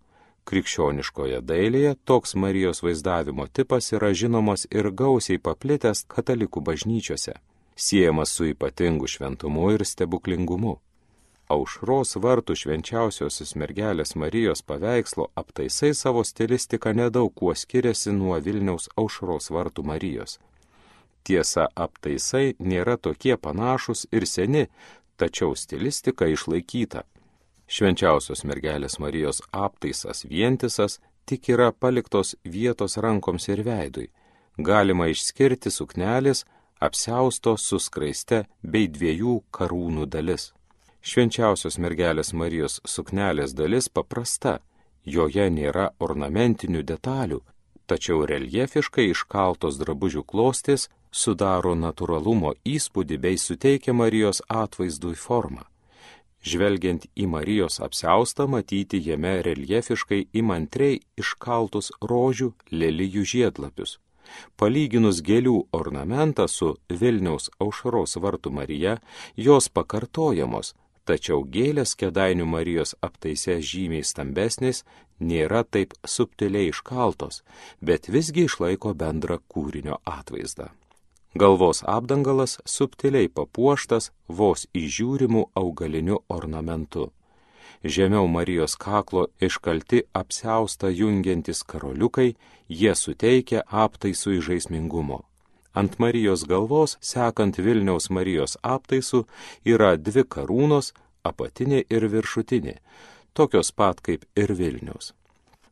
Krikščioniškoje 0.45 1.41
dailėje 1.41 1.95
toks 2.05 2.35
Marijos 2.37 2.83
vaizdavimo 2.85 3.47
tipas 3.49 3.93
yra 3.97 4.13
žinomas 4.13 4.67
ir 4.71 4.91
gausiai 4.93 5.41
paplitęs 5.41 6.05
katalikų 6.15 6.61
bažnyčiose, 6.69 7.39
siejamas 7.77 8.35
su 8.37 8.51
ypatingu 8.51 9.09
šventumu 9.09 9.71
ir 9.73 9.87
stebuklingumu. 9.89 10.75
Aušros 11.55 12.17
vartų 12.25 12.57
švenčiausiosios 12.57 13.53
mergelės 13.61 14.15
Marijos 14.17 14.63
paveikslo 14.65 15.31
aptaisai 15.37 15.93
savo 15.97 16.25
stilistiką 16.25 16.93
nedaug 16.97 17.33
kuo 17.37 17.53
skiriasi 17.55 18.13
nuo 18.17 18.39
Vilniaus 18.41 18.89
aušros 18.97 19.51
vartų 19.53 19.85
Marijos. 19.85 20.39
Tiesa, 21.25 21.69
aptaisai 21.75 22.55
nėra 22.61 22.99
tokie 23.01 23.37
panašus 23.41 24.05
ir 24.13 24.27
seni, 24.29 24.67
tačiau 25.17 25.55
stilistika 25.57 26.29
išlaikyta. 26.29 27.05
Švenčiausios 27.67 28.45
mergelės 28.45 28.99
Marijos 29.01 29.41
aptaisas 29.53 30.27
vientisas, 30.29 30.99
tik 31.25 31.49
yra 31.49 31.71
paliktos 31.73 32.35
vietos 32.45 32.99
rankoms 33.01 33.49
ir 33.49 33.65
veidui. 33.65 34.11
Galima 34.59 35.09
išskirti 35.09 35.73
suknelis, 35.73 36.45
apsiausto 36.79 37.57
su 37.57 37.81
skraiste 37.81 38.45
bei 38.61 38.91
dviejų 38.93 39.39
karūnų 39.57 40.05
dalis. 40.13 40.53
Švenčiausios 41.05 41.79
mergelės 41.81 42.33
Marijos 42.33 42.79
suknelės 42.85 43.57
dalis 43.57 43.89
paprasta, 43.89 44.59
joje 45.05 45.49
nėra 45.51 45.91
ornamentinių 46.01 46.85
detalių, 46.85 47.41
tačiau 47.89 48.25
reljefiškai 48.29 49.09
iškaltos 49.13 49.81
drabužių 49.81 50.25
klostės 50.25 50.89
sudaro 51.14 51.77
natūralumo 51.79 52.57
įspūdį 52.66 53.20
bei 53.22 53.38
suteikia 53.38 53.94
Marijos 53.94 54.42
atvaizdui 54.50 55.14
formą. 55.14 55.62
Žvelgiant 56.44 57.07
į 57.16 57.29
Marijos 57.33 57.79
apseustą, 57.81 58.44
matyti 58.50 58.98
jame 59.00 59.38
reljefiškai 59.46 60.27
įmantriai 60.37 60.98
iškaltus 61.20 61.92
rožių 62.03 62.50
lelijų 62.74 63.24
žiedlapius. 63.33 63.98
Palyginus 64.61 65.22
gėlių 65.24 65.57
ornamentą 65.72 66.48
su 66.48 66.74
Vilniaus 66.88 67.50
aušros 67.61 68.16
vartų 68.20 68.53
Marija, 68.59 68.98
jos 69.37 69.70
pakartojamos, 69.72 70.74
tačiau 71.09 71.44
gėlės 71.57 71.94
kedainių 72.00 72.46
Marijos 72.48 72.96
aptaise 73.05 73.61
žymiai 73.61 74.05
stambesnės, 74.05 74.85
nėra 75.20 75.64
taip 75.64 75.96
subtiliai 76.05 76.72
iškaltos, 76.72 77.42
bet 77.81 78.09
visgi 78.09 78.48
išlaiko 78.48 78.96
bendrą 78.96 79.40
kūrinio 79.48 80.00
atvaizdą. 80.05 80.72
Galvos 81.35 81.83
apdangalas 81.87 82.61
subtiliai 82.64 83.27
papuoštas 83.27 84.12
vos 84.29 84.68
įžiūrimų 84.70 85.49
augaliniu 85.59 86.20
ornamentu. 86.31 87.09
Žemiau 87.83 88.29
Marijos 88.31 88.77
kaklo 88.79 89.27
iškalti 89.42 90.05
apseustą 90.14 90.92
jungiantis 90.94 91.64
karoliukai, 91.66 92.37
jie 92.68 92.94
suteikia 92.94 93.64
aptaisui 93.66 94.38
žaismingumo. 94.47 95.25
Ant 95.75 95.99
Marijos 95.99 96.47
galvos, 96.47 96.97
sekant 97.01 97.59
Vilniaus 97.59 98.09
Marijos 98.14 98.55
aptaisų, 98.62 99.25
yra 99.66 99.97
dvi 99.99 100.23
karūnos, 100.23 100.94
apatinė 101.27 101.83
ir 101.90 102.07
viršutinė, 102.14 102.79
tokios 103.35 103.75
pat 103.75 103.99
kaip 104.01 104.23
ir 104.38 104.55
Vilniaus. 104.55 105.16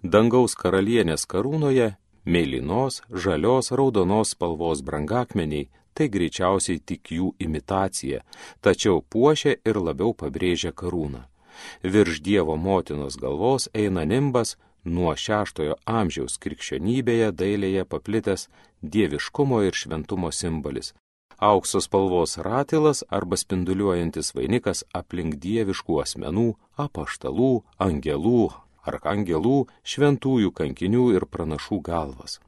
Dangaus 0.02 0.58
karalienės 0.58 1.22
karūnoje 1.30 1.92
mėlynos, 2.24 3.02
žalios, 3.10 3.72
raudonos 3.72 4.34
spalvos 4.34 4.82
brangakmeniai, 4.86 5.68
tai 5.94 6.08
greičiausiai 6.08 6.80
tik 6.80 7.12
jų 7.16 7.32
imitacija, 7.42 8.22
tačiau 8.64 9.02
puošia 9.02 9.58
ir 9.68 9.78
labiau 9.78 10.14
pabrėžia 10.16 10.72
karūną. 10.72 11.26
Virš 11.82 12.22
Dievo 12.24 12.56
motinos 12.56 13.18
galvos 13.20 13.68
eina 13.74 14.04
nimbas 14.08 14.56
nuo 14.84 15.12
šeštojo 15.16 15.76
amžiaus 15.86 16.38
krikščionybėje 16.42 17.30
dailėje 17.36 17.84
paplitęs 17.84 18.48
dieviškumo 18.82 19.62
ir 19.68 19.76
šventumo 19.76 20.32
simbolis. 20.32 20.94
Auksos 21.42 21.88
spalvos 21.88 22.36
ratilas 22.38 23.02
arba 23.10 23.36
spinduliuojantis 23.36 24.30
vainikas 24.36 24.84
aplink 24.94 25.40
dieviškų 25.42 25.98
asmenų, 26.04 26.52
apaštalų, 26.78 27.52
angelų, 27.82 28.52
arkangelų, 28.88 29.66
šventųjų 29.82 30.52
kankinių 30.56 31.04
ir 31.16 31.26
pranašų 31.26 31.80
galvas. 31.86 32.38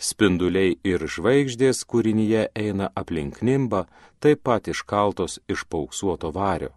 Spinduliai 0.00 0.78
ir 0.84 1.04
žvaigždės 1.04 1.84
kūrinyje 1.84 2.46
eina 2.56 2.88
aplink 2.96 3.42
nimbą, 3.44 3.84
taip 4.20 4.42
pat 4.48 4.70
iškaltos 4.72 5.40
iš 5.48 5.66
pauksuoto 5.68 6.30
vario. 6.32 6.72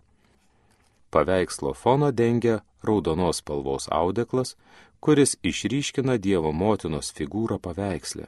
Paveikslo 1.14 1.72
foną 1.74 2.12
dengia 2.12 2.62
raudonos 2.84 3.40
spalvos 3.40 3.88
audeklas, 3.92 4.56
kuris 5.00 5.38
išryškina 5.44 6.18
Dievo 6.18 6.52
motinos 6.52 7.14
figūrą 7.16 7.60
paveikslę. 7.64 8.28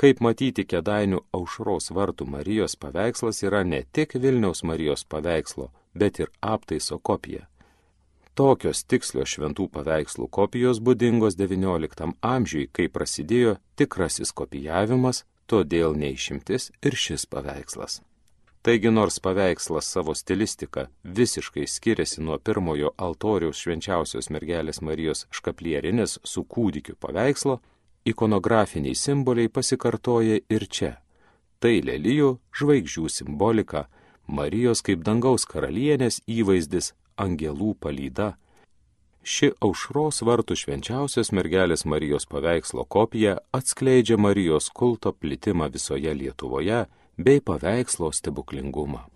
Kaip 0.00 0.20
matyti, 0.24 0.64
kedainių 0.64 1.20
aušros 1.36 1.92
vartų 1.92 2.26
Marijos 2.34 2.76
paveikslas 2.80 3.42
yra 3.44 3.62
ne 3.62 3.82
tik 3.92 4.16
Vilniaus 4.16 4.62
Marijos 4.64 5.04
paveikslo, 5.04 5.70
bet 5.94 6.20
ir 6.20 6.32
aptaiso 6.40 6.98
kopija. 6.98 7.46
Tokios 8.32 8.80
tikslios 8.88 9.28
šventų 9.34 9.66
paveikslų 9.74 10.30
kopijos 10.32 10.78
būdingos 10.80 11.34
XIX 11.36 12.14
amžiui, 12.24 12.70
kai 12.72 12.86
prasidėjo 12.88 13.58
tikrasis 13.76 14.32
kopijavimas, 14.32 15.26
todėl 15.44 15.92
neišimtis 15.92 16.70
ir 16.80 16.96
šis 16.96 17.26
paveikslas. 17.28 18.00
Taigi 18.64 18.88
nors 18.94 19.18
paveikslas 19.20 19.90
savo 19.90 20.14
stilistika 20.14 20.86
visiškai 21.04 21.66
skiriasi 21.66 22.22
nuo 22.22 22.38
pirmojo 22.38 22.94
altoriaus 22.96 23.60
švenčiausios 23.60 24.30
mergelės 24.32 24.80
Marijos 24.80 25.26
škaplierinės 25.34 26.20
su 26.24 26.46
kūdikiu 26.48 26.96
paveikslo, 26.96 27.58
ikonografiniai 28.08 28.94
simboliai 28.96 29.52
pasikartoja 29.52 30.40
ir 30.48 30.66
čia. 30.72 30.94
Tai 31.60 31.74
lelijų, 31.84 32.38
žvaigždžių 32.56 33.12
simbolika, 33.12 33.90
Marijos 34.26 34.80
kaip 34.86 35.02
dangaus 35.04 35.44
karalienės 35.44 36.22
įvaizdis 36.30 36.94
angelų 37.16 37.74
palyda. 37.80 38.34
Ši 39.22 39.52
aušros 39.62 40.24
vartų 40.26 40.56
švenčiausios 40.58 41.30
mergelės 41.30 41.84
Marijos 41.86 42.26
paveikslo 42.26 42.84
kopija 42.90 43.36
atskleidžia 43.54 44.18
Marijos 44.18 44.66
kulto 44.74 45.12
plitimą 45.14 45.70
visoje 45.70 46.14
Lietuvoje 46.14 46.86
bei 47.18 47.40
paveikslo 47.40 48.10
stebuklingumą. 48.10 49.06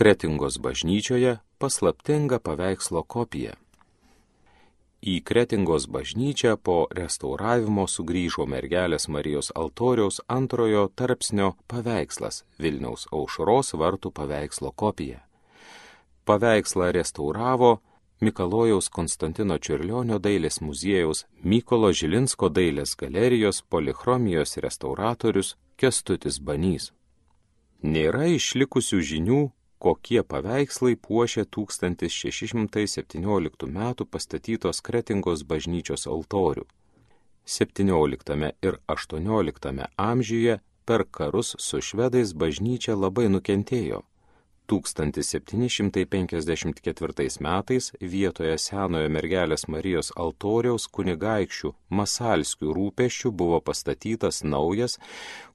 Kretingos 0.00 0.58
bažnyčioje 0.58 1.38
paslaptinga 1.58 2.38
paveikslo 2.40 3.02
kopija. 3.02 3.50
Į 5.04 5.16
Kretingos 5.28 5.84
bažnyčią 5.92 6.54
po 6.56 6.76
restauravimo 6.98 7.84
sugrįžo 7.84 8.46
mergelės 8.48 9.10
Marijos 9.12 9.52
altoriaus 9.62 10.22
antrojo 10.36 10.86
tarpsnio 10.96 11.50
paveikslas 11.68 12.46
Vilniaus 12.56 13.04
aušros 13.12 13.74
vartų 13.82 14.14
paveikslo 14.20 14.72
kopija. 14.72 15.20
Paveikslą 16.24 16.90
restauravo 16.96 17.74
Mikalojaus 18.24 18.88
Konstantino 18.88 19.60
Čiurlionio 19.60 20.16
dailės 20.16 20.62
muziejaus 20.64 21.26
Mykolo 21.44 21.92
Žilinsko 21.92 22.48
dailės 22.48 22.96
galerijos 22.96 23.60
polichromijos 23.68 24.56
restauratorius 24.64 25.58
Kestutis 25.76 26.40
Banys. 26.40 26.88
Nėra 27.84 28.32
išlikusių 28.32 29.06
žinių, 29.12 29.46
kokie 29.80 30.22
paveikslai 30.22 30.96
puošia 30.96 31.44
1617 31.56 33.66
m. 33.66 33.94
pastatytos 34.10 34.80
Kretingos 34.86 35.44
bažnyčios 35.52 36.06
altorių. 36.06 36.64
17 37.44 38.52
ir 38.62 38.78
18 38.86 39.86
amžiuje 39.96 40.58
per 40.84 41.04
karus 41.10 41.56
su 41.58 41.80
švedais 41.80 42.34
bažnyčia 42.34 42.94
labai 42.94 43.28
nukentėjo. 43.32 44.02
1754 44.70 47.40
metais 47.46 47.92
vietoje 48.00 48.58
senojo 48.58 49.08
mergelės 49.16 49.62
Marijos 49.74 50.08
altoriaus 50.24 50.84
kunigaikščių 50.94 51.70
Masalskių 51.98 52.68
rūpeščių 52.76 53.28
buvo 53.42 53.58
pastatytas 53.66 54.36
naujas, 54.44 54.92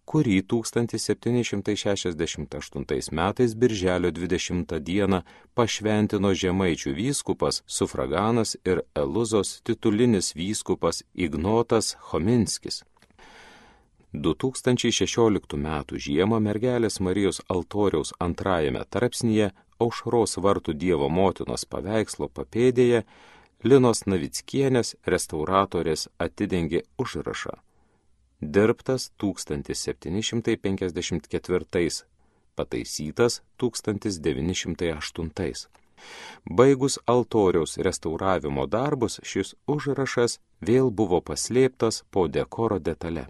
kurį 0.05 0.41
1768 0.53 3.11
metais 3.19 3.55
birželio 3.61 4.11
20 4.11 4.79
dieną 4.79 5.21
pašventino 5.57 6.33
žemaičių 6.41 6.91
vyskupas, 6.99 7.55
sufraganas 7.65 8.57
ir 8.65 8.77
Eluzos 8.95 9.61
titulinis 9.65 10.35
vyskupas 10.35 11.03
Ignotas 11.13 11.97
Hominskis. 12.11 12.83
2016 14.13 15.53
m. 15.59 15.83
žiemą 16.07 16.39
mergelės 16.39 16.99
Marijos 17.03 17.41
altoriaus 17.49 18.13
antrajame 18.19 18.83
tarpsnyje 18.89 19.51
aušros 19.79 20.37
vartų 20.39 20.73
Dievo 20.73 21.09
motinos 21.09 21.65
paveikslo 21.65 22.29
papėdėje 22.29 23.03
Linos 23.65 24.05
Navickienės 24.05 24.95
restauratorės 25.09 26.07
atidengė 26.21 26.83
užrašą 27.01 27.57
dirbtas 28.41 29.11
1754, 29.17 32.05
pataisytas 32.55 33.41
1908. 33.57 35.67
Baigus 36.45 36.99
altoriaus 37.05 37.77
restauravimo 37.77 38.67
darbus, 38.67 39.19
šis 39.23 39.55
užrašas 39.67 40.39
vėl 40.61 40.91
buvo 40.91 41.21
paslėptas 41.21 42.03
po 42.11 42.27
dekoro 42.27 42.79
detale. 42.79 43.27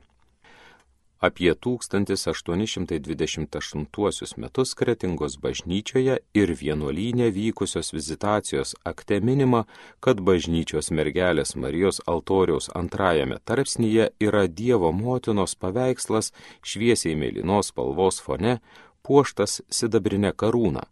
Apie 1.25 1.55
1828 1.55 4.38
metus 4.38 4.73
Kretingos 4.77 5.39
bažnyčioje 5.41 6.19
ir 6.38 6.51
vienuolynė 6.59 7.31
vykusios 7.33 7.89
vizitacijos 7.95 8.75
akte 8.91 9.17
minima, 9.25 9.63
kad 10.05 10.21
bažnyčios 10.21 10.91
mergelės 10.93 11.55
Marijos 11.57 11.97
altoriaus 12.05 12.69
antrajame 12.81 13.41
tarpsnyje 13.41 14.09
yra 14.27 14.43
Dievo 14.47 14.91
motinos 14.93 15.55
paveikslas 15.57 16.29
šviesiai 16.61 17.17
mėlynos 17.17 17.73
spalvos 17.73 18.21
fone, 18.21 18.61
puoštas 19.01 19.65
sidabrinė 19.79 20.29
karūna 20.38 20.85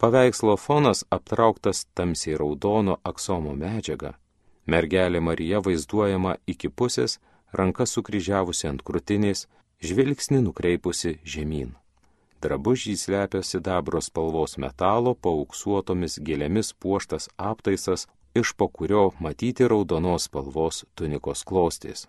Paveikslo 0.00 0.56
fonas 0.56 1.04
aptrauktas 1.10 1.86
tamsiai 1.94 2.38
raudono 2.40 2.96
aksomo 3.04 3.52
medžiaga. 3.54 4.14
Mergelė 4.66 5.20
Marija 5.20 5.60
vaizduojama 5.64 6.36
iki 6.46 6.68
pusės, 6.68 7.18
ranka 7.52 7.86
sukryžiavusi 7.86 8.68
ant 8.70 8.84
krūtinės, 8.86 9.46
žvilgsnį 9.84 10.40
nukreipusi 10.46 11.18
žemyn. 11.24 11.74
Drabužį 12.40 12.94
slepia 12.96 13.42
sidabro 13.44 14.00
spalvos 14.00 14.56
metalo 14.56 15.12
paauksuotomis 15.14 16.16
gėlėmis 16.24 16.72
puoštas 16.80 17.28
aptaisas, 17.36 18.06
iš 18.34 18.54
po 18.56 18.68
kurio 18.68 19.10
matyti 19.20 19.68
raudonos 19.68 20.28
spalvos 20.30 20.84
tunikos 20.94 21.44
klostės. 21.44 22.06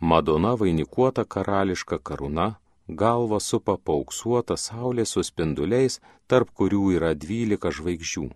Madona 0.00 0.54
vainikuota 0.56 1.24
karališka 1.24 1.98
karūna 1.98 2.54
galvą 2.88 3.38
supa 3.40 3.76
pauksuota 3.76 4.56
saulė 4.56 5.04
su 5.06 5.22
spinduliais, 5.22 6.00
tarp 6.26 6.50
kurių 6.56 6.96
yra 6.96 7.14
dvylika 7.14 7.70
žvaigždžių. 7.70 8.28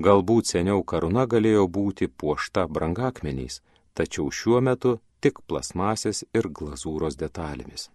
Galbūt 0.00 0.48
seniau 0.48 0.82
karūna 0.82 1.26
galėjo 1.28 1.66
būti 1.68 2.08
puošta 2.08 2.66
brangakmeniais, 2.66 3.60
tačiau 3.94 4.30
šiuo 4.32 4.60
metu 4.60 5.00
tik 5.20 5.44
plasmasės 5.46 6.24
ir 6.32 6.48
glazūros 6.48 7.18
detalėmis. 7.20 7.90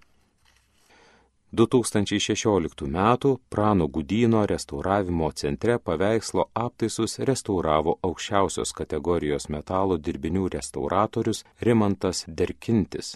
2016 1.57 2.83
m. 2.85 3.37
Prano 3.49 3.87
Gudino 3.87 4.45
restauravimo 4.45 5.31
centre 5.31 5.79
paveikslo 5.79 6.49
aptaisus 6.53 7.19
restauravo 7.19 7.97
aukščiausios 8.03 8.73
kategorijos 8.75 9.47
metalo 9.49 9.97
dirbinių 9.97 10.49
restauratorius 10.57 11.45
Rimantas 11.61 12.25
Derkintis 12.27 13.15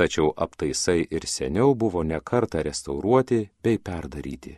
tačiau 0.00 0.32
aptaisai 0.46 1.04
ir 1.10 1.28
seniau 1.28 1.74
buvo 1.74 2.02
nekarta 2.14 2.64
restauruoti 2.64 3.40
bei 3.62 3.78
perdaryti. 3.78 4.56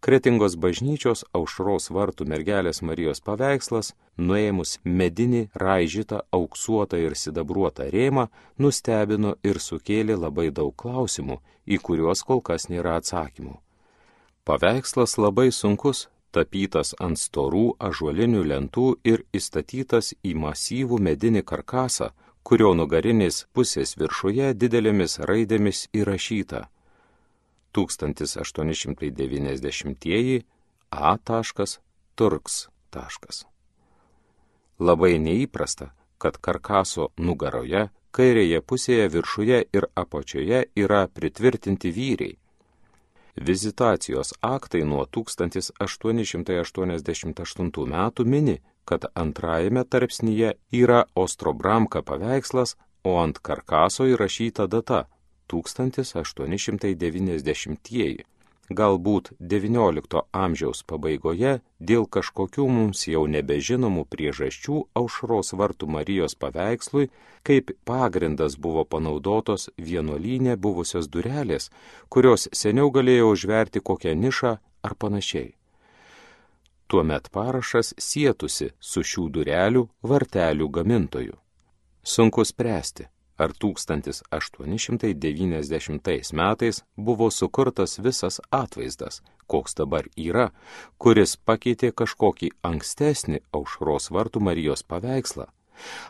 Kretingos 0.00 0.54
bažnyčios 0.56 1.26
aušros 1.36 1.90
vartų 1.92 2.24
mergelės 2.32 2.80
Marijos 2.80 3.20
paveikslas, 3.20 3.90
nuėmus 4.16 4.78
medinį, 4.84 5.42
raižytą, 5.62 6.22
auksuotą 6.32 6.96
ir 7.04 7.16
sidabruotą 7.22 7.90
rėmą, 7.92 8.30
nustebino 8.56 9.34
ir 9.44 9.60
sukėlė 9.60 10.16
labai 10.16 10.48
daug 10.56 10.72
klausimų, 10.82 11.36
į 11.68 11.76
kuriuos 11.84 12.24
kol 12.24 12.40
kas 12.40 12.70
nėra 12.72 12.96
atsakymų. 13.02 13.58
Paveikslas 14.48 15.18
labai 15.20 15.50
sunkus, 15.52 16.08
tapytas 16.32 16.94
ant 16.98 17.20
storų 17.20 17.66
ažuolinių 17.90 18.42
lentų 18.54 18.88
ir 19.04 19.26
įstatytas 19.36 20.14
į 20.24 20.32
masyvų 20.46 20.96
medinį 21.10 21.44
karkasą, 21.44 22.14
kurio 22.50 22.72
nugarinės 22.74 23.46
pusės 23.54 23.94
viršuje 23.94 24.58
didelėmis 24.58 25.22
raidėmis 25.30 25.86
įrašyta 25.94 26.66
1890 27.78 30.42
A. 30.90 31.14
Turks. 32.18 32.66
Labai 34.82 35.22
neįprasta, 35.22 35.94
kad 36.18 36.42
karkaso 36.42 37.14
nugaroje, 37.22 37.94
kairėje 38.10 38.58
pusėje 38.66 39.06
viršuje 39.14 39.70
ir 39.78 39.86
apačioje 39.94 40.74
yra 40.74 41.06
pritvirtinti 41.06 41.94
vyriai. 41.94 42.34
Vizitacijos 43.38 44.34
aktai 44.42 44.82
nuo 44.82 45.06
1888 45.06 47.86
metų 47.94 48.26
mini, 48.26 48.58
kad 48.84 49.04
antrajame 49.14 49.84
tarpsnyje 49.84 50.52
yra 50.72 51.04
Ostrobramka 51.14 52.02
paveikslas, 52.02 52.76
o 53.04 53.18
ant 53.22 53.38
karkaso 53.38 54.06
įrašyta 54.10 54.66
data 54.68 55.04
1890-ieji. 55.52 58.24
Galbūt 58.70 59.32
XIX 59.42 60.22
amžiaus 60.30 60.84
pabaigoje 60.86 61.58
dėl 61.82 62.06
kažkokių 62.06 62.68
mums 62.70 63.02
jau 63.10 63.26
nebežinomų 63.26 64.04
priežasčių 64.06 64.94
aušros 65.00 65.50
vartų 65.58 65.90
Marijos 65.90 66.38
paveikslui 66.38 67.10
kaip 67.42 67.74
pagrindas 67.84 68.54
buvo 68.54 68.84
panaudotos 68.84 69.70
vienuolynė 69.76 70.56
buvusios 70.56 71.10
durelės, 71.10 71.70
kurios 72.08 72.48
seniau 72.52 72.90
galėjo 72.94 73.32
užverti 73.34 73.82
kokią 73.82 74.14
nišą 74.14 74.58
ar 74.86 74.94
panašiai. 74.94 75.59
Tuomet 76.90 77.28
parašas 77.30 77.92
sėtusi 78.02 78.74
su 78.82 79.06
šių 79.06 79.30
durelių 79.36 79.84
vartelių 80.10 80.66
gamintoju. 80.74 81.36
Sunku 82.02 82.42
spręsti, 82.44 83.06
ar 83.38 83.54
1890 83.64 86.34
metais 86.40 86.82
buvo 86.96 87.30
sukurtas 87.30 87.98
visas 88.02 88.40
atvaizdas, 88.50 89.22
koks 89.46 89.74
dabar 89.78 90.04
yra, 90.16 90.50
kuris 90.98 91.36
pakeitė 91.36 91.92
kažkokį 92.02 92.50
ankstesnį 92.72 93.38
aušros 93.54 94.10
vartų 94.10 94.40
Marijos 94.50 94.82
paveikslą 94.82 95.46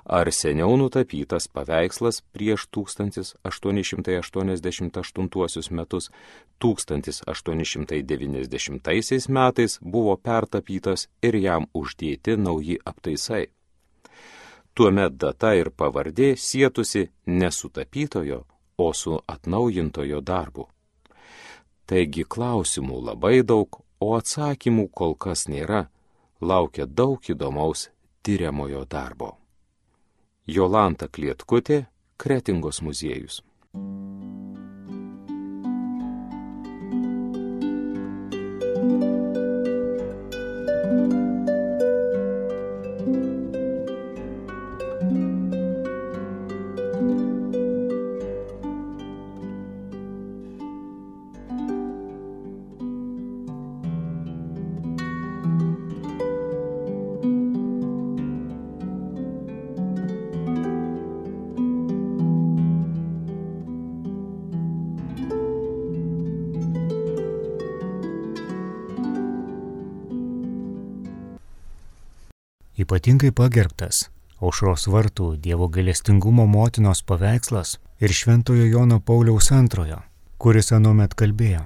ar 0.04 0.32
seniau 0.32 0.76
nutapytas 0.76 1.48
paveikslas 1.48 2.22
prieš 2.32 2.66
1888 2.76 5.70
metus 5.78 6.10
1890 6.60 9.28
metais 9.28 9.78
buvo 9.82 10.16
pertapytas 10.16 11.08
ir 11.22 11.36
jam 11.36 11.66
uždėti 11.74 12.36
nauji 12.36 12.78
aptaisai. 12.84 13.46
Tuomet 14.74 15.16
data 15.18 15.54
ir 15.58 15.70
pavardė 15.70 16.36
sėtusi 16.38 17.08
ne 17.26 17.50
su 17.50 17.68
tapytojo, 17.68 18.44
o 18.78 18.92
su 18.94 19.18
atnaujintojo 19.26 20.20
darbu. 20.20 20.68
Taigi 21.90 22.24
klausimų 22.24 23.00
labai 23.10 23.42
daug, 23.42 23.80
o 24.00 24.14
atsakymų 24.16 24.86
kol 24.94 25.16
kas 25.24 25.48
nėra, 25.52 25.82
laukia 26.40 26.86
daug 26.86 27.30
įdomaus 27.34 27.88
tyriamojo 28.22 28.84
darbo. 28.88 29.34
Jolanta 30.46 31.08
Klietkutė, 31.08 31.84
Kretingos 32.16 32.80
muziejus. 32.82 33.42
Ypatingai 72.90 73.28
pagerbtas 73.30 74.08
aušros 74.42 74.88
vartų 74.90 75.26
Dievo 75.38 75.68
gailestingumo 75.70 76.42
motinos 76.50 77.04
paveikslas 77.06 77.76
ir 78.02 78.10
Šventojo 78.10 78.64
Jono 78.66 78.96
Pauliaus 78.98 79.52
antrojo, 79.54 80.00
kuris 80.42 80.72
anuomet 80.74 81.14
kalbėjo. 81.14 81.60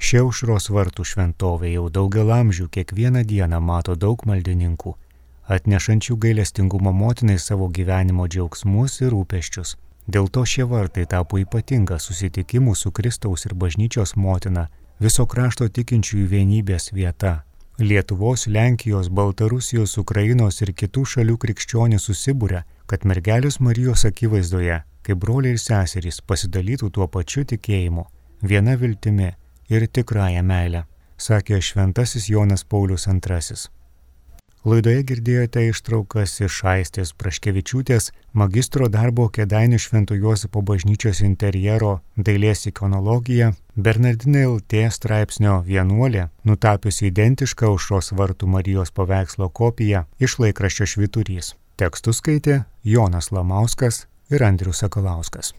Šia 0.00 0.22
aušros 0.24 0.70
vartų 0.72 1.04
šventovė 1.10 1.74
jau 1.74 1.82
daugel 1.92 2.32
amžių 2.32 2.70
kiekvieną 2.72 3.26
dieną 3.28 3.60
mato 3.60 3.98
daug 4.06 4.24
maldininkų, 4.24 4.94
atnešančių 5.58 6.16
gailestingumo 6.24 6.94
motinai 7.02 7.36
savo 7.36 7.68
gyvenimo 7.68 8.24
džiaugsmus 8.24 9.02
ir 9.02 9.12
rūpeščius. 9.12 9.76
Dėl 10.08 10.32
to 10.32 10.46
šie 10.48 10.64
vartai 10.64 11.04
tapo 11.04 11.42
ypatinga 11.44 12.00
susitikimų 12.00 12.72
su 12.72 12.88
Kristaus 12.88 13.44
ir 13.44 13.52
bažnyčios 13.52 14.16
motina, 14.16 14.70
viso 14.96 15.28
krašto 15.28 15.68
tikinčiųjų 15.68 16.32
vienybės 16.38 16.94
vieta 16.96 17.42
Lietuvos, 17.80 18.46
Lenkijos, 18.46 19.08
Baltarusijos, 19.08 19.96
Ukrainos 19.96 20.60
ir 20.60 20.74
kitų 20.76 21.06
šalių 21.14 21.36
krikščionys 21.40 22.04
susibūrė, 22.10 22.60
kad 22.84 23.06
mergelės 23.08 23.56
Marijos 23.64 24.04
akivaizdoje, 24.04 24.82
kaip 25.00 25.22
broliai 25.22 25.56
ir 25.56 25.62
seserys, 25.62 26.20
pasidalytų 26.20 26.90
tuo 26.92 27.08
pačiu 27.08 27.46
tikėjimu, 27.48 28.04
viena 28.44 28.76
viltimi 28.76 29.32
ir 29.72 29.88
tikrąją 29.88 30.44
meilę, 30.44 30.84
sakė 31.16 31.62
šventasis 31.64 32.28
Jonas 32.28 32.68
Paulius 32.68 33.08
II. 33.08 33.79
Laidoje 34.60 35.06
girdėjote 35.08 35.62
ištraukas 35.70 36.34
iš 36.44 36.58
Aistės 36.68 37.14
Praškevičiūtės 37.16 38.10
magistro 38.36 38.90
darbo 38.92 39.24
Kedainių 39.32 39.78
Švento 39.80 40.18
Juozapo 40.18 40.60
bažnyčios 40.60 41.22
interjero 41.24 41.94
dailės 42.28 42.66
ikonologija, 42.68 43.54
Bernardinai 43.72 44.42
LT 44.50 44.82
straipsnio 44.92 45.62
vienuolė, 45.64 46.26
nutapiusi 46.44 47.08
identišką 47.08 47.70
aušros 47.72 48.12
vartų 48.20 48.50
Marijos 48.52 48.92
paveikslo 48.92 49.48
kopiją 49.48 50.04
iš 50.20 50.36
laikraščio 50.44 50.90
Šviturys. 50.92 51.54
Tekstus 51.80 52.20
skaitė 52.20 52.60
Jonas 52.84 53.32
Lamauskas 53.32 54.04
ir 54.28 54.44
Andrius 54.44 54.84
Sakalauskas. 54.84 55.54